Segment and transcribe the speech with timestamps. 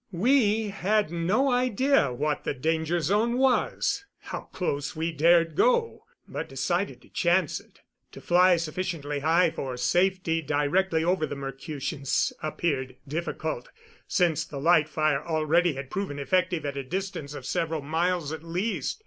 [0.11, 6.49] We had no idea what the danger zone was how close we dared go but
[6.49, 7.81] decided to chance it.
[8.13, 13.69] To fly sufficiently high for safety directly over the Mercutians appeared difficult,
[14.07, 18.41] since the light fire already had proven effective at a distance of several miles at
[18.41, 18.99] least.